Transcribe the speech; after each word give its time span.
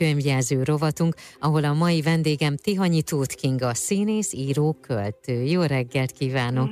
könyvjelző 0.00 0.62
rovatunk, 0.62 1.14
ahol 1.40 1.64
a 1.64 1.72
mai 1.72 2.02
vendégem 2.02 2.56
Tihanyi 2.56 3.02
Tóth 3.02 3.34
Kinga, 3.34 3.74
színész, 3.74 4.32
író, 4.32 4.76
költő. 4.80 5.42
Jó 5.42 5.62
reggelt 5.62 6.12
kívánok! 6.12 6.68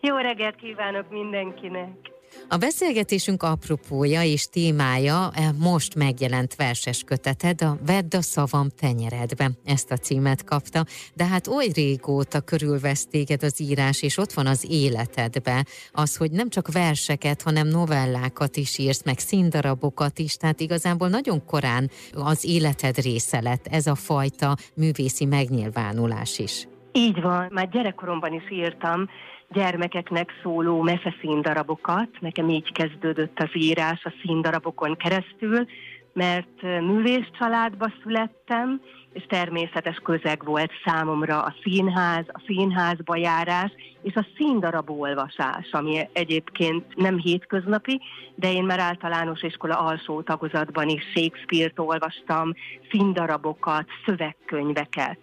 Jó 0.00 0.16
reggelt 0.16 0.56
kívánok 0.56 1.10
mindenkinek! 1.10 2.13
A 2.48 2.56
beszélgetésünk 2.56 3.42
apropója 3.42 4.22
és 4.22 4.46
témája 4.46 5.30
e, 5.34 5.52
most 5.58 5.94
megjelent 5.94 6.54
verses 6.54 7.02
köteted, 7.02 7.62
a 7.62 7.76
Vedd 7.86 8.16
a 8.16 8.22
szavam 8.22 8.68
tenyeredbe. 8.68 9.50
Ezt 9.64 9.90
a 9.90 9.96
címet 9.96 10.44
kapta, 10.44 10.84
de 11.14 11.24
hát 11.24 11.46
oly 11.46 11.68
régóta 11.74 12.40
körülvesz 12.40 13.06
téged 13.06 13.42
az 13.42 13.60
írás, 13.60 14.02
és 14.02 14.18
ott 14.18 14.32
van 14.32 14.46
az 14.46 14.66
életedbe 14.70 15.64
az, 15.92 16.16
hogy 16.16 16.30
nem 16.30 16.48
csak 16.48 16.72
verseket, 16.72 17.42
hanem 17.42 17.66
novellákat 17.66 18.56
is 18.56 18.78
írsz, 18.78 19.04
meg 19.04 19.18
színdarabokat 19.18 20.18
is, 20.18 20.36
tehát 20.36 20.60
igazából 20.60 21.08
nagyon 21.08 21.44
korán 21.44 21.90
az 22.12 22.44
életed 22.44 22.98
része 22.98 23.40
lett 23.40 23.66
ez 23.66 23.86
a 23.86 23.94
fajta 23.94 24.56
művészi 24.74 25.24
megnyilvánulás 25.24 26.38
is. 26.38 26.68
Így 26.92 27.20
van, 27.22 27.48
már 27.52 27.68
gyerekkoromban 27.68 28.32
is 28.32 28.50
írtam, 28.50 29.08
gyermekeknek 29.54 30.30
szóló 30.42 30.82
meseszíndarabokat. 30.82 32.08
Nekem 32.20 32.48
így 32.48 32.72
kezdődött 32.72 33.38
az 33.38 33.50
írás 33.52 34.04
a 34.04 34.12
színdarabokon 34.22 34.96
keresztül, 34.96 35.66
mert 36.12 36.62
művész 36.62 37.28
családba 37.38 37.92
születtem, 38.02 38.80
és 39.14 39.26
természetes 39.28 39.96
közeg 39.96 40.44
volt 40.44 40.70
számomra 40.84 41.42
a 41.42 41.54
színház, 41.62 42.24
a 42.28 42.42
színházba 42.46 43.16
járás, 43.16 43.72
és 44.02 44.14
a 44.14 44.26
színdarab 44.36 44.90
olvasás, 44.90 45.68
ami 45.70 46.08
egyébként 46.12 46.96
nem 46.96 47.18
hétköznapi, 47.18 48.00
de 48.34 48.52
én 48.52 48.64
már 48.64 48.78
általános 48.78 49.42
iskola 49.42 49.78
alsó 49.78 50.22
tagozatban 50.22 50.88
is 50.88 51.02
Shakespeare-t 51.14 51.78
olvastam, 51.78 52.52
színdarabokat, 52.90 53.84
szövegkönyveket. 54.06 55.18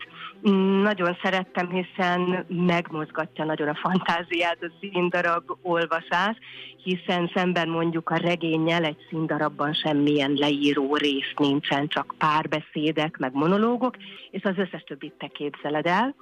Nagyon 0.81 1.17
szerettem, 1.23 1.69
hiszen 1.69 2.45
megmozgatja 2.47 3.45
nagyon 3.45 3.67
a 3.67 3.75
fantáziát 3.75 4.57
a 4.61 4.71
színdarab 4.79 5.43
olvasás, 5.61 6.37
hiszen 6.83 7.31
szemben 7.33 7.69
mondjuk 7.69 8.09
a 8.09 8.15
regényel 8.15 8.83
egy 8.83 9.05
színdarabban 9.09 9.73
semmilyen 9.73 10.33
leíró 10.33 10.95
rész 10.95 11.33
nincsen, 11.37 11.87
csak 11.87 12.15
párbeszédek, 12.17 13.17
meg 13.17 13.33
monológok, 13.81 13.95
és 14.31 14.43
az 14.43 14.57
összes 14.57 14.83
többit 14.83 15.13
te 15.17 15.27
képzeled 15.27 15.85
el. 15.85 16.15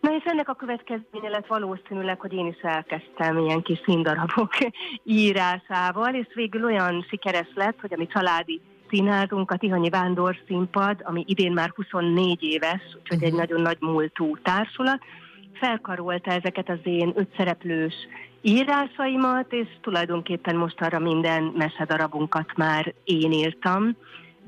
Na 0.00 0.14
és 0.16 0.24
ennek 0.24 0.48
a 0.48 0.54
következménye 0.54 1.28
lett 1.28 1.46
valószínűleg, 1.46 2.20
hogy 2.20 2.32
én 2.32 2.46
is 2.46 2.60
elkezdtem 2.62 3.38
ilyen 3.38 3.62
kis 3.62 3.80
színdarabok 3.84 4.52
írásával, 5.04 6.14
és 6.14 6.26
végül 6.34 6.64
olyan 6.64 7.06
sikeres 7.08 7.48
lett, 7.54 7.80
hogy 7.80 7.92
a 7.94 7.96
mi 7.96 8.06
családi 8.06 8.60
színházunk, 8.90 9.50
a 9.50 9.56
Tihanyi 9.56 9.88
Vándor 9.88 10.36
Színpad, 10.46 11.00
ami 11.04 11.24
idén 11.26 11.52
már 11.52 11.72
24 11.74 12.42
éves, 12.42 12.82
úgyhogy 12.98 13.22
egy 13.22 13.32
mhm. 13.32 13.40
nagyon 13.40 13.60
nagy 13.60 13.78
múltú 13.80 14.36
társulat, 14.36 15.00
felkarolta 15.52 16.30
ezeket 16.30 16.68
az 16.68 16.78
én 16.82 17.12
ötszereplős 17.14 17.94
írásaimat, 18.40 19.52
és 19.52 19.66
tulajdonképpen 19.80 20.56
most 20.56 20.80
arra 20.80 20.98
minden 20.98 21.42
mesedarabunkat 21.56 22.56
már 22.56 22.94
én 23.04 23.32
írtam. 23.32 23.96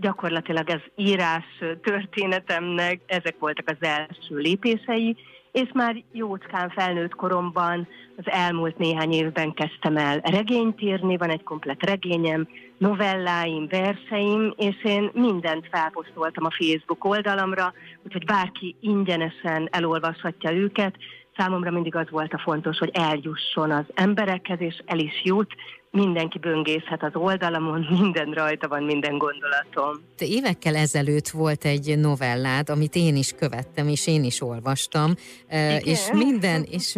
Gyakorlatilag 0.00 0.68
az 0.68 0.80
írás 0.96 1.44
történetemnek 1.82 3.00
ezek 3.06 3.36
voltak 3.38 3.68
az 3.68 3.88
első 3.88 4.36
lépései, 4.36 5.16
és 5.52 5.68
már 5.74 6.02
jócskán 6.12 6.70
felnőtt 6.70 7.14
koromban 7.14 7.88
az 8.16 8.24
elmúlt 8.26 8.78
néhány 8.78 9.12
évben 9.12 9.52
kezdtem 9.52 9.96
el 9.96 10.18
regényt 10.18 10.80
írni, 10.80 11.16
van 11.16 11.30
egy 11.30 11.42
komplet 11.42 11.84
regényem, 11.84 12.48
novelláim, 12.78 13.66
verseim, 13.68 14.54
és 14.56 14.84
én 14.84 15.10
mindent 15.12 15.68
felposztoltam 15.70 16.44
a 16.44 16.54
Facebook 16.58 17.04
oldalamra, 17.04 17.72
úgyhogy 18.02 18.24
bárki 18.24 18.76
ingyenesen 18.80 19.68
elolvashatja 19.70 20.52
őket. 20.52 20.94
Számomra 21.36 21.70
mindig 21.70 21.94
az 21.94 22.10
volt 22.10 22.32
a 22.32 22.38
fontos, 22.38 22.78
hogy 22.78 22.90
eljusson 22.92 23.70
az 23.70 23.84
emberekhez, 23.94 24.60
és 24.60 24.82
el 24.86 24.98
is 24.98 25.22
jut, 25.24 25.54
mindenki 25.94 26.38
böngészhet 26.38 27.02
az 27.02 27.10
oldalamon, 27.14 27.86
minden 28.00 28.30
rajta 28.30 28.68
van, 28.68 28.82
minden 28.82 29.18
gondolatom. 29.18 30.02
Te 30.16 30.26
évekkel 30.26 30.76
ezelőtt 30.76 31.28
volt 31.28 31.64
egy 31.64 31.98
novellád, 31.98 32.70
amit 32.70 32.94
én 32.94 33.16
is 33.16 33.32
követtem, 33.32 33.88
és 33.88 34.06
én 34.06 34.24
is 34.24 34.42
olvastam, 34.42 35.14
Igen. 35.48 35.80
és 35.84 36.10
minden, 36.12 36.62
és 36.70 36.96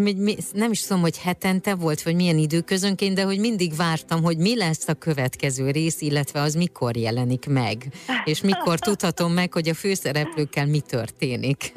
nem 0.52 0.70
is 0.70 0.86
tudom, 0.86 1.02
hogy 1.02 1.18
hetente 1.18 1.74
volt, 1.74 2.02
vagy 2.02 2.14
milyen 2.14 2.38
időközönként, 2.38 3.14
de 3.14 3.22
hogy 3.22 3.38
mindig 3.38 3.76
vártam, 3.76 4.22
hogy 4.22 4.36
mi 4.36 4.56
lesz 4.56 4.88
a 4.88 4.94
következő 4.94 5.70
rész, 5.70 6.00
illetve 6.00 6.40
az 6.40 6.54
mikor 6.54 6.96
jelenik 6.96 7.46
meg, 7.48 7.86
és 8.24 8.42
mikor 8.42 8.78
tudhatom 8.88 9.32
meg, 9.32 9.52
hogy 9.52 9.68
a 9.68 9.74
főszereplőkkel 9.74 10.66
mi 10.66 10.80
történik. 10.80 11.72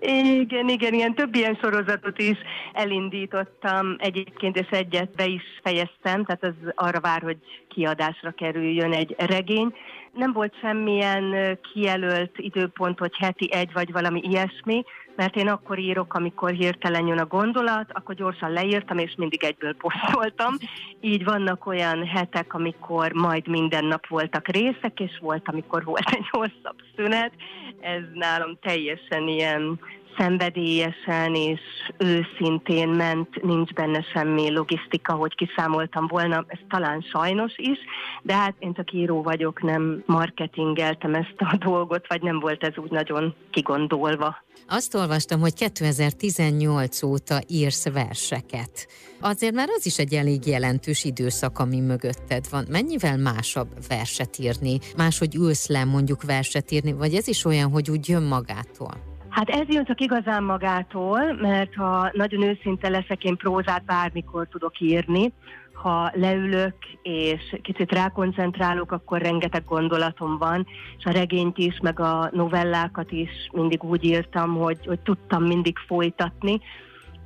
Igen, 0.00 0.68
igen, 0.68 0.94
ilyen 0.94 1.14
több 1.14 1.34
ilyen 1.34 1.58
sorozatot 1.62 2.18
is 2.18 2.38
elindítottam 2.72 3.96
egyébként, 3.98 4.56
és 4.56 4.66
egyet 4.70 5.10
be 5.14 5.26
is 5.26 5.42
fejeztem, 5.62 6.24
tehát 6.24 6.44
az 6.44 6.72
arra 6.74 7.00
vár, 7.00 7.22
hogy 7.22 7.36
kiadásra 7.68 8.30
kerüljön 8.30 8.92
egy 8.92 9.14
regény. 9.18 9.74
Nem 10.18 10.32
volt 10.32 10.58
semmilyen 10.60 11.58
kijelölt 11.72 12.38
időpont, 12.38 12.98
hogy 12.98 13.16
heti 13.16 13.52
egy 13.52 13.72
vagy 13.72 13.92
valami 13.92 14.20
ilyesmi, 14.22 14.84
mert 15.16 15.36
én 15.36 15.48
akkor 15.48 15.78
írok, 15.78 16.14
amikor 16.14 16.50
hirtelen 16.50 17.06
jön 17.06 17.18
a 17.18 17.26
gondolat, 17.26 17.90
akkor 17.92 18.14
gyorsan 18.14 18.52
leírtam, 18.52 18.98
és 18.98 19.14
mindig 19.16 19.44
egyből 19.44 19.74
posztoltam. 19.74 20.54
Így 21.00 21.24
vannak 21.24 21.66
olyan 21.66 22.06
hetek, 22.06 22.54
amikor 22.54 23.12
majd 23.12 23.48
minden 23.48 23.84
nap 23.84 24.06
voltak 24.06 24.48
részek, 24.48 25.00
és 25.00 25.18
volt, 25.20 25.48
amikor 25.48 25.84
volt 25.84 26.10
egy 26.10 26.28
hosszabb 26.30 26.78
szünet. 26.96 27.32
Ez 27.80 28.02
nálam 28.12 28.58
teljesen 28.60 29.28
ilyen 29.28 29.80
szenvedélyesen 30.18 31.34
és 31.34 31.60
őszintén 31.98 32.88
ment, 32.88 33.42
nincs 33.42 33.72
benne 33.72 34.02
semmi 34.12 34.50
logisztika, 34.50 35.12
hogy 35.12 35.34
kiszámoltam 35.34 36.06
volna, 36.06 36.44
ez 36.46 36.58
talán 36.68 37.00
sajnos 37.00 37.52
is, 37.56 37.78
de 38.22 38.34
hát 38.34 38.54
én 38.58 38.74
csak 38.74 38.92
író 38.92 39.22
vagyok, 39.22 39.62
nem 39.62 40.02
marketingeltem 40.06 41.14
ezt 41.14 41.36
a 41.38 41.56
dolgot, 41.56 42.06
vagy 42.08 42.22
nem 42.22 42.40
volt 42.40 42.64
ez 42.64 42.72
úgy 42.76 42.90
nagyon 42.90 43.34
kigondolva. 43.50 44.36
Azt 44.68 44.94
olvastam, 44.94 45.40
hogy 45.40 45.54
2018 45.54 47.02
óta 47.02 47.40
írsz 47.46 47.88
verseket. 47.92 48.88
Azért 49.20 49.54
már 49.54 49.68
az 49.76 49.86
is 49.86 49.98
egy 49.98 50.14
elég 50.14 50.46
jelentős 50.46 51.04
időszak, 51.04 51.58
ami 51.58 51.80
mögötted 51.80 52.44
van. 52.50 52.64
Mennyivel 52.70 53.16
másabb 53.16 53.68
verset 53.88 54.38
írni? 54.38 54.78
Máshogy 54.96 55.34
ülsz 55.34 55.68
le 55.68 55.84
mondjuk 55.84 56.22
verset 56.22 56.70
írni, 56.70 56.92
vagy 56.92 57.14
ez 57.14 57.28
is 57.28 57.44
olyan, 57.44 57.70
hogy 57.70 57.90
úgy 57.90 58.08
jön 58.08 58.22
magától? 58.22 59.08
Hát 59.28 59.48
ez 59.48 59.68
jön 59.68 59.84
csak 59.84 60.00
igazán 60.00 60.42
magától, 60.42 61.32
mert 61.32 61.74
ha 61.74 62.10
nagyon 62.12 62.42
őszinte 62.42 62.88
leszek, 62.88 63.24
én 63.24 63.36
prózát 63.36 63.84
bármikor 63.84 64.48
tudok 64.48 64.80
írni. 64.80 65.32
Ha 65.72 66.10
leülök 66.14 66.74
és 67.02 67.56
kicsit 67.62 67.92
rákoncentrálok, 67.92 68.92
akkor 68.92 69.20
rengeteg 69.20 69.64
gondolatom 69.64 70.38
van, 70.38 70.66
és 70.98 71.04
a 71.04 71.10
regényt 71.10 71.58
is, 71.58 71.78
meg 71.82 72.00
a 72.00 72.28
novellákat 72.32 73.12
is 73.12 73.30
mindig 73.52 73.84
úgy 73.84 74.04
írtam, 74.04 74.54
hogy, 74.54 74.86
hogy 74.86 75.00
tudtam 75.00 75.42
mindig 75.42 75.76
folytatni. 75.86 76.60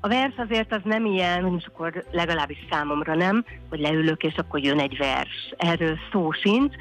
A 0.01 0.09
vers 0.09 0.35
azért 0.37 0.73
az 0.73 0.81
nem 0.85 1.07
ilyen, 1.07 1.43
hogy 1.43 1.65
akkor 1.73 2.05
legalábbis 2.11 2.67
számomra 2.71 3.15
nem, 3.15 3.45
hogy 3.69 3.81
leülök 3.81 4.23
és 4.23 4.35
akkor 4.37 4.61
jön 4.61 4.79
egy 4.79 4.97
vers. 4.97 5.55
Erről 5.57 5.97
szó 6.13 6.33
sincs, 6.33 6.75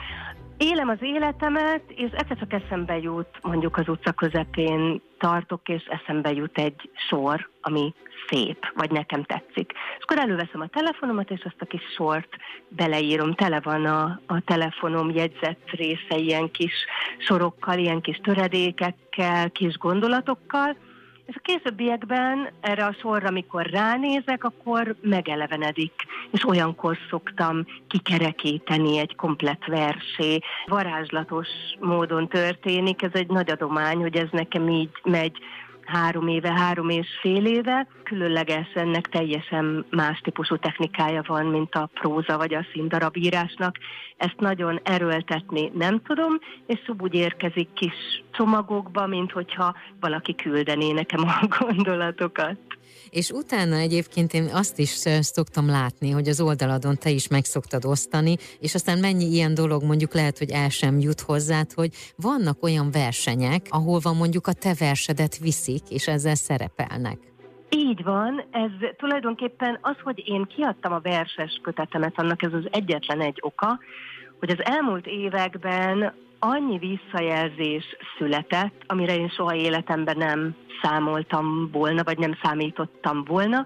élem 0.61 0.89
az 0.89 0.97
életemet, 1.01 1.81
és 1.87 2.11
egyszer 2.11 2.37
csak 2.37 2.53
eszembe 2.53 2.97
jut, 2.97 3.27
mondjuk 3.41 3.77
az 3.77 3.87
utca 3.87 4.11
közepén 4.11 5.01
tartok, 5.17 5.69
és 5.69 5.83
eszembe 5.83 6.31
jut 6.31 6.57
egy 6.57 6.89
sor, 7.09 7.49
ami 7.61 7.93
szép, 8.29 8.71
vagy 8.75 8.91
nekem 8.91 9.23
tetszik. 9.23 9.71
És 9.97 10.03
akkor 10.03 10.17
előveszem 10.17 10.61
a 10.61 10.67
telefonomat, 10.67 11.29
és 11.31 11.43
azt 11.43 11.61
a 11.61 11.65
kis 11.65 11.81
sort 11.95 12.35
beleírom. 12.67 13.33
Tele 13.33 13.59
van 13.59 13.85
a, 13.85 14.21
a 14.25 14.41
telefonom 14.45 15.09
jegyzett 15.09 15.69
része 15.69 16.15
ilyen 16.15 16.51
kis 16.51 16.73
sorokkal, 17.17 17.77
ilyen 17.77 18.01
kis 18.01 18.19
töredékekkel, 18.23 19.51
kis 19.51 19.77
gondolatokkal, 19.77 20.75
és 21.31 21.37
a 21.37 21.41
későbbiekben 21.43 22.49
erre 22.61 22.85
a 22.85 22.95
sorra, 23.01 23.27
amikor 23.27 23.65
ránézek, 23.65 24.43
akkor 24.43 24.95
megelevenedik, 25.01 25.93
és 26.31 26.47
olyankor 26.47 26.97
szoktam 27.09 27.65
kikerekíteni 27.87 28.97
egy 28.97 29.15
komplett 29.15 29.65
versé. 29.65 30.39
Varázslatos 30.65 31.47
módon 31.79 32.27
történik, 32.27 33.01
ez 33.01 33.11
egy 33.13 33.27
nagy 33.27 33.51
adomány, 33.51 33.97
hogy 33.97 34.15
ez 34.15 34.27
nekem 34.31 34.69
így 34.69 34.89
megy 35.03 35.37
három 35.85 36.27
éve, 36.27 36.51
három 36.51 36.89
és 36.89 37.07
fél 37.21 37.45
éve. 37.45 37.87
Különleges, 38.03 38.67
ennek 38.73 39.07
teljesen 39.07 39.85
más 39.89 40.19
típusú 40.19 40.55
technikája 40.57 41.23
van, 41.27 41.45
mint 41.45 41.75
a 41.75 41.89
próza 41.93 42.37
vagy 42.37 42.53
a 42.53 42.65
színdarabírásnak. 42.73 43.75
Ezt 44.17 44.39
nagyon 44.39 44.79
erőltetni 44.83 45.71
nem 45.73 46.01
tudom, 46.01 46.39
és 46.65 46.79
szub 46.85 47.01
úgy 47.01 47.13
érkezik 47.13 47.73
kis 47.73 48.23
csomagokba, 48.31 49.07
mint 49.07 49.31
hogyha 49.31 49.75
valaki 49.99 50.35
küldené 50.35 50.91
nekem 50.91 51.23
a 51.23 51.47
gondolatokat. 51.59 52.57
És 53.09 53.29
utána 53.29 53.75
egyébként 53.75 54.33
én 54.33 54.49
azt 54.53 54.79
is 54.79 54.89
szoktam 55.19 55.67
látni, 55.67 56.09
hogy 56.09 56.27
az 56.27 56.41
oldaladon 56.41 56.97
te 56.97 57.09
is 57.09 57.27
meg 57.27 57.45
szoktad 57.45 57.85
osztani, 57.85 58.35
és 58.59 58.75
aztán 58.75 58.99
mennyi 58.99 59.25
ilyen 59.25 59.53
dolog 59.53 59.83
mondjuk 59.83 60.13
lehet, 60.13 60.37
hogy 60.37 60.49
el 60.49 60.69
sem 60.69 60.99
jut 60.99 61.21
hozzád, 61.21 61.71
hogy 61.71 61.93
vannak 62.15 62.63
olyan 62.63 62.91
versenyek, 62.91 63.65
ahol 63.69 63.99
van 63.99 64.15
mondjuk 64.15 64.47
a 64.47 64.53
te 64.53 64.73
versedet 64.79 65.37
viszik, 65.37 65.89
és 65.89 66.07
ezzel 66.07 66.35
szerepelnek. 66.35 67.17
Így 67.69 68.03
van, 68.03 68.43
ez 68.51 68.71
tulajdonképpen 68.97 69.77
az, 69.81 69.95
hogy 70.03 70.23
én 70.25 70.45
kiadtam 70.55 70.93
a 70.93 70.99
verses 70.99 71.59
kötetemet, 71.63 72.19
annak 72.19 72.43
ez 72.43 72.53
az 72.53 72.67
egyetlen 72.71 73.21
egy 73.21 73.37
oka, 73.41 73.79
hogy 74.39 74.49
az 74.49 74.65
elmúlt 74.65 75.07
években 75.07 76.13
annyi 76.43 76.77
visszajelzés 76.77 77.83
született, 78.17 78.83
amire 78.87 79.15
én 79.15 79.29
soha 79.29 79.55
életemben 79.55 80.17
nem 80.17 80.55
számoltam 80.81 81.69
volna, 81.71 82.03
vagy 82.03 82.17
nem 82.17 82.37
számítottam 82.43 83.23
volna, 83.23 83.65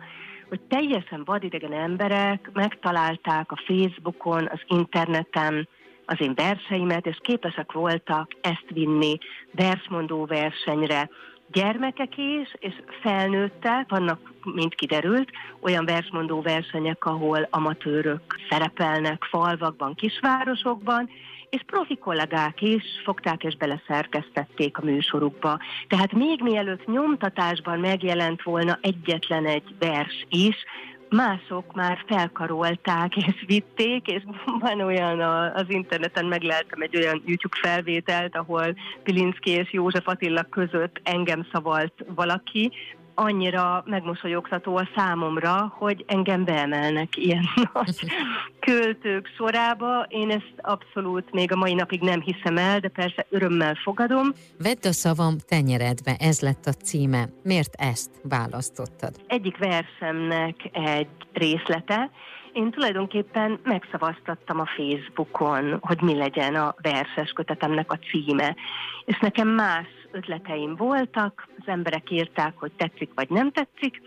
hogy 0.50 0.60
teljesen 0.60 1.24
vadidegen 1.26 1.74
emberek 1.74 2.50
megtalálták 2.54 3.52
a 3.52 3.62
Facebookon, 3.66 4.48
az 4.52 4.60
interneten 4.68 5.68
az 6.06 6.22
én 6.22 6.34
verseimet, 6.36 7.06
és 7.06 7.18
képesek 7.22 7.72
voltak 7.72 8.32
ezt 8.42 8.66
vinni 8.74 9.18
versmondó 9.52 10.26
versenyre, 10.26 11.10
gyermekek 11.52 12.18
is, 12.18 12.56
és 12.60 12.74
felnőttek, 13.02 13.90
vannak, 13.90 14.32
mint 14.44 14.76
kiderült, 14.76 15.30
olyan 15.60 15.86
versmondó 15.86 16.42
versenyek, 16.42 17.06
ahol 17.06 17.48
amatőrök 17.50 18.22
szerepelnek 18.50 19.24
falvakban, 19.24 19.96
kisvárosokban, 19.96 21.10
és 21.56 21.62
profi 21.66 21.98
kollégák 21.98 22.62
is 22.62 22.84
fogták 23.04 23.44
és 23.44 23.56
beleszerkesztették 23.56 24.78
a 24.78 24.86
műsorukba. 24.86 25.60
Tehát 25.88 26.14
még 26.14 26.42
mielőtt 26.42 26.86
nyomtatásban 26.86 27.80
megjelent 27.80 28.44
volna 28.44 28.80
egyetlen 28.82 29.46
egy 29.46 29.76
vers 29.80 30.26
is, 30.30 30.56
mások 31.10 31.74
már 31.74 32.04
felkarolták 32.08 33.16
és 33.16 33.44
vitték, 33.48 34.08
és 34.08 34.24
van 34.60 34.82
olyan 34.82 35.20
az 35.54 35.66
interneten 35.68 36.26
megleltem 36.26 36.82
egy 36.82 36.96
olyan 36.96 37.24
YouTube 37.26 37.58
felvételt, 37.62 38.36
ahol 38.36 38.76
Pilinszki 39.04 39.50
és 39.50 39.74
József 39.74 40.08
Attila 40.08 40.44
között 40.44 41.00
engem 41.04 41.48
szavalt 41.52 41.94
valaki, 42.16 42.72
annyira 43.16 43.84
megmosolyogtató 43.86 44.78
a 44.78 44.90
számomra, 44.96 45.74
hogy 45.78 46.04
engem 46.08 46.44
beemelnek 46.44 47.18
ilyen 47.18 47.46
nagy 47.74 47.96
költők 48.66 49.30
sorába. 49.38 50.06
Én 50.10 50.30
ezt 50.30 50.54
abszolút 50.58 51.32
még 51.32 51.52
a 51.52 51.56
mai 51.56 51.74
napig 51.74 52.02
nem 52.02 52.22
hiszem 52.22 52.58
el, 52.58 52.80
de 52.80 52.88
persze 52.88 53.26
örömmel 53.30 53.76
fogadom. 53.76 54.34
Vedd 54.58 54.88
a 54.88 54.92
szavam 54.92 55.38
tenyeredbe, 55.48 56.16
ez 56.20 56.40
lett 56.40 56.66
a 56.66 56.72
címe. 56.72 57.30
Miért 57.44 57.74
ezt 57.78 58.12
választottad? 58.24 59.16
Egyik 59.28 59.58
versemnek 59.58 60.56
egy 60.72 61.08
részlete, 61.34 62.12
én 62.56 62.72
tulajdonképpen 62.72 63.60
megszavaztattam 63.64 64.60
a 64.60 64.66
Facebookon, 64.66 65.78
hogy 65.82 66.02
mi 66.02 66.16
legyen 66.16 66.56
a 66.56 66.76
verses 66.82 67.32
kötetemnek 67.32 67.92
a 67.92 67.98
címe. 67.98 68.56
És 69.06 69.20
nekem 69.20 69.48
más 69.48 69.88
ötleteim 70.16 70.76
voltak, 70.76 71.48
az 71.60 71.68
emberek 71.68 72.12
írták, 72.12 72.54
hogy 72.58 72.72
tetszik 72.72 73.12
vagy 73.16 73.30
nem 73.30 73.52
tetszik, 73.52 74.02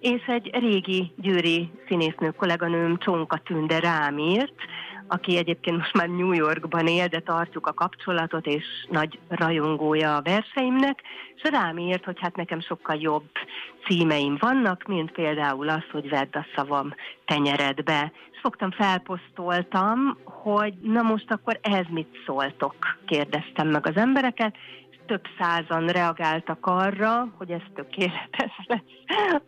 és 0.00 0.22
egy 0.26 0.50
régi 0.52 1.12
győri 1.16 1.70
színésznő 1.88 2.30
kolléganőm 2.30 2.98
Csonka 2.98 3.36
Tünde 3.36 3.78
rám 3.78 4.18
írt, 4.18 4.54
aki 5.06 5.36
egyébként 5.36 5.76
most 5.76 5.94
már 5.94 6.08
New 6.08 6.32
Yorkban 6.32 6.86
él, 6.86 7.06
de 7.06 7.20
tartjuk 7.20 7.66
a 7.66 7.72
kapcsolatot, 7.72 8.46
és 8.46 8.64
nagy 8.90 9.18
rajongója 9.28 10.16
a 10.16 10.22
verseimnek, 10.22 11.02
és 11.34 11.50
rám 11.50 11.78
írt, 11.78 12.04
hogy 12.04 12.20
hát 12.20 12.36
nekem 12.36 12.60
sokkal 12.60 12.96
jobb 12.96 13.30
címeim 13.86 14.36
vannak, 14.40 14.84
mint 14.86 15.12
például 15.12 15.68
az, 15.68 15.84
hogy 15.92 16.08
vedd 16.08 16.36
a 16.36 16.46
szavam 16.56 16.94
tenyeredbe. 17.24 18.12
És 18.32 18.38
fogtam, 18.40 18.70
felposztoltam, 18.70 20.18
hogy 20.24 20.74
na 20.82 21.02
most 21.02 21.30
akkor 21.30 21.58
ehhez 21.62 21.86
mit 21.90 22.18
szóltok? 22.26 22.74
Kérdeztem 23.06 23.68
meg 23.68 23.86
az 23.86 23.96
embereket, 23.96 24.56
több 25.06 25.22
százan 25.38 25.86
reagáltak 25.86 26.66
arra, 26.66 27.28
hogy 27.36 27.50
ez 27.50 27.60
tökéletes 27.74 28.52
lesz. 28.66 28.80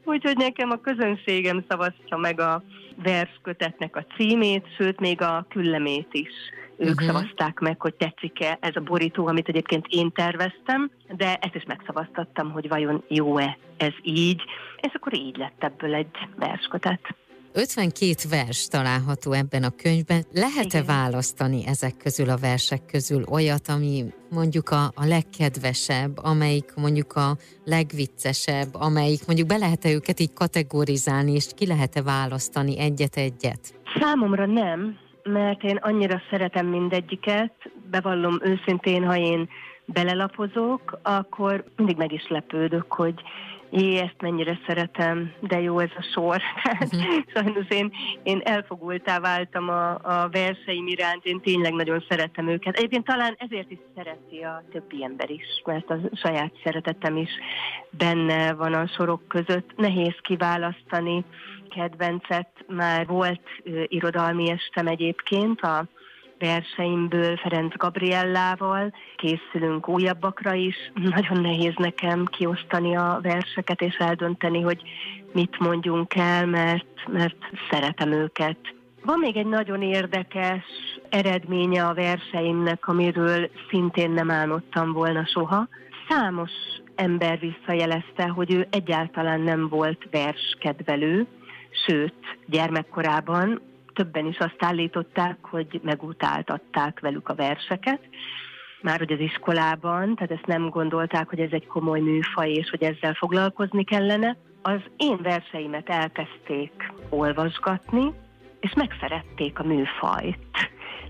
Úgyhogy 0.05 0.37
nekem 0.37 0.71
a 0.71 0.81
közönségem 0.81 1.65
szavazta 1.69 2.17
meg 2.17 2.41
a 2.41 2.63
verskötetnek 3.03 3.97
a 3.97 4.07
címét, 4.17 4.67
sőt 4.77 5.01
még 5.01 5.23
a 5.23 5.47
küllemét 5.49 6.09
is. 6.11 6.33
Ők 6.77 7.01
uh-huh. 7.01 7.07
szavazták 7.07 7.59
meg, 7.59 7.81
hogy 7.81 7.95
tetszik-e 7.95 8.59
ez 8.61 8.77
a 8.77 8.81
borító, 8.81 9.27
amit 9.27 9.49
egyébként 9.49 9.87
én 9.89 10.13
terveztem, 10.13 10.91
de 11.17 11.35
ezt 11.35 11.55
is 11.55 11.65
megszavaztattam, 11.67 12.51
hogy 12.51 12.69
vajon 12.69 13.05
jó-e 13.09 13.59
ez 13.77 13.93
így, 14.03 14.43
és 14.81 14.93
akkor 14.95 15.15
így 15.15 15.37
lett 15.37 15.65
ebből 15.65 15.95
egy 15.95 16.29
verskötet. 16.37 17.15
52 17.57 18.29
vers 18.31 18.67
található 18.67 19.33
ebben 19.33 19.63
a 19.63 19.71
könyvben. 19.83 20.23
Lehet-e 20.33 20.79
Igen. 20.79 20.87
választani 20.87 21.67
ezek 21.67 21.97
közül 21.97 22.31
a 22.31 22.37
versek 22.37 22.87
közül 22.87 23.23
olyat, 23.31 23.69
ami 23.69 24.05
mondjuk 24.31 24.69
a, 24.71 24.85
a 24.85 25.05
legkedvesebb, 25.07 26.19
amelyik 26.23 26.73
mondjuk 26.77 27.13
a 27.13 27.37
legviccesebb, 27.65 28.69
amelyik 28.73 29.27
mondjuk 29.27 29.49
be 29.49 29.57
lehet-e 29.57 29.91
őket 29.91 30.21
így 30.21 30.33
kategorizálni, 30.33 31.33
és 31.33 31.47
ki 31.57 31.67
lehet-e 31.67 32.03
választani 32.03 32.79
egyet-egyet? 32.79 33.75
Számomra 34.01 34.47
nem, 34.47 34.99
mert 35.23 35.63
én 35.63 35.77
annyira 35.77 36.21
szeretem 36.31 36.67
mindegyiket, 36.67 37.55
bevallom 37.91 38.39
őszintén, 38.43 39.05
ha 39.05 39.17
én 39.17 39.49
belelapozok, 39.85 40.99
akkor 41.03 41.65
mindig 41.77 41.97
meg 41.97 42.13
is 42.13 42.29
lepődök, 42.29 42.93
hogy 42.93 43.15
jé, 43.75 43.99
ezt 43.99 44.21
mennyire 44.21 44.59
szeretem, 44.67 45.33
de 45.41 45.61
jó 45.61 45.79
ez 45.79 45.91
a 45.97 46.03
sor. 46.13 46.41
Uh-huh. 46.81 47.03
Sajnos 47.35 47.69
én, 47.69 47.93
én 48.23 48.41
elfogultá 48.45 49.21
váltam 49.21 49.69
a, 49.69 49.91
a 49.91 50.29
verseim 50.29 50.87
iránt, 50.87 51.25
én 51.25 51.41
tényleg 51.41 51.73
nagyon 51.73 52.05
szeretem 52.09 52.49
őket. 52.49 52.77
Egyébként 52.77 53.05
talán 53.05 53.35
ezért 53.39 53.71
is 53.71 53.79
szereti 53.97 54.41
a 54.43 54.63
többi 54.73 55.05
ember 55.05 55.31
is, 55.31 55.63
mert 55.65 55.91
a 55.91 55.99
saját 56.13 56.53
szeretetem 56.65 57.17
is 57.17 57.31
benne 57.91 58.53
van 58.55 58.75
a 58.75 58.87
sorok 58.87 59.29
között. 59.29 59.77
Nehéz 59.77 60.15
kiválasztani 60.23 61.25
kedvencet, 61.69 62.49
már 62.69 63.07
volt 63.07 63.41
uh, 63.65 63.83
irodalmi 63.87 64.51
estem 64.51 64.87
egyébként, 64.87 65.61
a 65.61 65.87
verseimből 66.45 67.37
Ferenc 67.37 67.77
Gabriellával, 67.77 68.93
készülünk 69.17 69.89
újabbakra 69.89 70.55
is. 70.55 70.77
Nagyon 70.95 71.41
nehéz 71.41 71.75
nekem 71.77 72.25
kiosztani 72.25 72.97
a 72.97 73.19
verseket 73.23 73.81
és 73.81 73.97
eldönteni, 73.97 74.61
hogy 74.61 74.83
mit 75.33 75.59
mondjunk 75.59 76.15
el, 76.15 76.47
mert, 76.47 77.09
mert 77.13 77.37
szeretem 77.71 78.13
őket. 78.13 78.57
Van 79.05 79.19
még 79.19 79.37
egy 79.37 79.47
nagyon 79.47 79.83
érdekes 79.83 80.65
eredménye 81.09 81.87
a 81.87 81.95
verseimnek, 81.95 82.89
amiről 82.89 83.51
szintén 83.71 84.11
nem 84.11 84.31
álmodtam 84.31 84.93
volna 84.93 85.27
soha. 85.27 85.69
Számos 86.09 86.51
ember 86.95 87.39
visszajelezte, 87.39 88.29
hogy 88.29 88.53
ő 88.53 88.67
egyáltalán 88.71 89.41
nem 89.41 89.69
volt 89.69 90.09
verskedvelő, 90.11 91.27
sőt, 91.87 92.15
gyermekkorában 92.47 93.61
többen 93.95 94.27
is 94.27 94.39
azt 94.39 94.57
állították, 94.59 95.37
hogy 95.41 95.81
megutáltatták 95.83 97.01
velük 97.01 97.29
a 97.29 97.35
verseket, 97.35 98.01
már 98.83 98.99
hogy 98.99 99.13
az 99.13 99.21
iskolában, 99.21 100.15
tehát 100.15 100.31
ezt 100.31 100.47
nem 100.47 100.69
gondolták, 100.69 101.29
hogy 101.29 101.39
ez 101.39 101.53
egy 101.53 101.67
komoly 101.67 102.01
műfaj, 102.01 102.51
és 102.51 102.71
hogy 102.71 102.83
ezzel 102.83 103.15
foglalkozni 103.15 103.85
kellene. 103.85 104.37
Az 104.63 104.81
én 104.97 105.19
verseimet 105.23 105.89
elkezdték 105.89 106.93
olvasgatni, 107.09 108.13
és 108.61 108.73
megszerették 108.75 109.59
a 109.59 109.65
műfajt. 109.65 110.39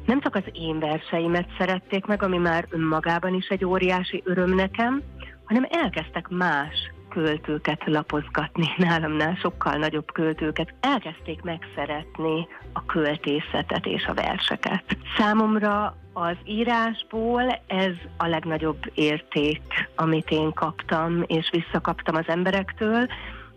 Nem 0.06 0.20
csak 0.20 0.34
az 0.34 0.44
én 0.52 0.78
verseimet 0.78 1.48
szerették 1.58 2.06
meg, 2.06 2.22
ami 2.22 2.38
már 2.38 2.66
önmagában 2.70 3.34
is 3.34 3.48
egy 3.48 3.64
óriási 3.64 4.22
öröm 4.24 4.54
nekem, 4.54 5.02
hanem 5.44 5.66
elkezdtek 5.70 6.28
más 6.28 6.92
költőket 7.14 7.82
lapozgatni, 7.84 8.68
nálamnál 8.88 9.34
sokkal 9.34 9.76
nagyobb 9.76 10.12
költőket, 10.12 10.74
elkezdték 10.80 11.42
megszeretni 11.42 12.46
a 12.72 12.84
költészetet 12.84 13.86
és 13.86 14.06
a 14.06 14.14
verseket. 14.14 14.84
Számomra 15.16 15.96
az 16.12 16.36
írásból 16.44 17.60
ez 17.66 17.94
a 18.16 18.26
legnagyobb 18.26 18.90
érték, 18.94 19.62
amit 19.96 20.30
én 20.30 20.52
kaptam, 20.52 21.22
és 21.26 21.50
visszakaptam 21.50 22.14
az 22.14 22.24
emberektől, 22.26 23.06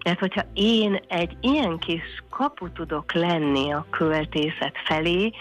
mert 0.04 0.20
hogyha 0.20 0.42
én 0.54 1.00
egy 1.08 1.38
ilyen 1.42 1.78
kis 1.78 2.24
kapu 2.30 2.72
tudok 2.72 3.14
lenni 3.14 3.72
a 3.72 3.86
költészet 3.90 4.78
felé, 4.86 5.32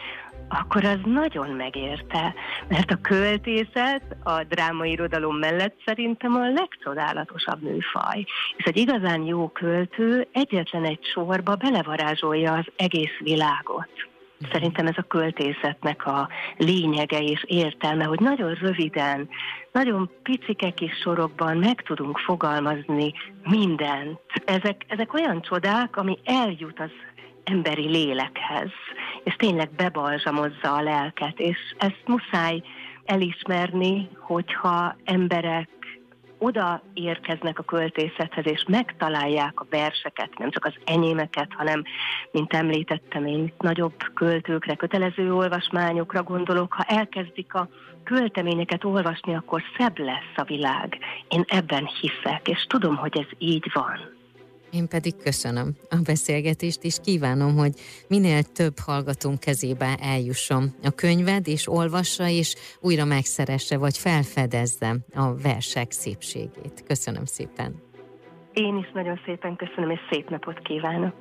akkor 0.48 0.84
az 0.84 0.98
nagyon 1.04 1.48
megérte, 1.48 2.34
mert 2.68 2.90
a 2.90 3.00
költészet 3.00 4.16
a 4.22 4.44
drámairodalom 4.44 5.36
mellett 5.36 5.76
szerintem 5.84 6.34
a 6.34 6.48
legcsodálatosabb 6.48 7.62
műfaj. 7.62 8.24
És 8.56 8.64
egy 8.64 8.76
igazán 8.76 9.22
jó 9.22 9.48
költő 9.48 10.26
egyetlen 10.32 10.84
egy 10.84 11.04
sorba 11.14 11.54
belevarázsolja 11.54 12.52
az 12.52 12.66
egész 12.76 13.18
világot. 13.18 13.88
Szerintem 14.52 14.86
ez 14.86 14.96
a 14.96 15.02
költészetnek 15.02 16.06
a 16.06 16.28
lényege 16.56 17.22
és 17.22 17.44
értelme, 17.46 18.04
hogy 18.04 18.20
nagyon 18.20 18.54
röviden, 18.54 19.28
nagyon 19.72 20.10
picike 20.22 20.70
kis 20.70 20.92
sorokban 21.02 21.56
meg 21.56 21.82
tudunk 21.82 22.18
fogalmazni 22.18 23.12
mindent. 23.42 24.20
Ezek, 24.44 24.84
ezek 24.88 25.14
olyan 25.14 25.42
csodák, 25.42 25.96
ami 25.96 26.18
eljut 26.24 26.80
az 26.80 26.90
emberi 27.46 27.88
lélekhez, 27.88 28.70
és 29.24 29.34
tényleg 29.34 29.70
bebalzsamozza 29.76 30.74
a 30.74 30.82
lelket, 30.82 31.38
és 31.38 31.58
ezt 31.78 32.02
muszáj 32.06 32.62
elismerni, 33.04 34.08
hogyha 34.18 34.96
emberek 35.04 35.68
oda 36.38 36.82
érkeznek 36.94 37.58
a 37.58 37.62
költészethez, 37.62 38.46
és 38.46 38.64
megtalálják 38.68 39.60
a 39.60 39.66
verseket, 39.70 40.38
nem 40.38 40.50
csak 40.50 40.64
az 40.64 40.74
enyémeket, 40.84 41.48
hanem, 41.56 41.82
mint 42.30 42.52
említettem 42.52 43.26
én, 43.26 43.52
nagyobb 43.58 43.94
költőkre, 44.14 44.74
kötelező 44.74 45.34
olvasmányokra 45.34 46.22
gondolok, 46.22 46.72
ha 46.72 46.82
elkezdik 46.82 47.54
a 47.54 47.68
költeményeket 48.04 48.84
olvasni, 48.84 49.34
akkor 49.34 49.62
szebb 49.78 49.98
lesz 49.98 50.34
a 50.36 50.44
világ. 50.44 50.98
Én 51.28 51.44
ebben 51.46 51.90
hiszek, 52.00 52.48
és 52.48 52.64
tudom, 52.68 52.96
hogy 52.96 53.18
ez 53.18 53.28
így 53.38 53.70
van. 53.72 54.15
Én 54.70 54.88
pedig 54.88 55.16
köszönöm 55.16 55.76
a 55.90 55.96
beszélgetést, 56.04 56.84
és 56.84 56.96
kívánom, 57.04 57.56
hogy 57.56 57.72
minél 58.08 58.42
több 58.42 58.78
hallgatónk 58.78 59.40
kezébe 59.40 59.96
eljusson 60.00 60.74
a 60.82 60.90
könyved, 60.90 61.48
és 61.48 61.68
olvassa, 61.68 62.28
és 62.28 62.54
újra 62.80 63.04
megszeresse, 63.04 63.78
vagy 63.78 63.98
felfedezze 63.98 64.96
a 65.14 65.34
versek 65.34 65.90
szépségét. 65.90 66.82
Köszönöm 66.86 67.24
szépen. 67.24 67.82
Én 68.52 68.76
is 68.76 68.90
nagyon 68.92 69.20
szépen 69.24 69.56
köszönöm, 69.56 69.90
és 69.90 70.00
szép 70.10 70.30
napot 70.30 70.58
kívánok. 70.58 71.14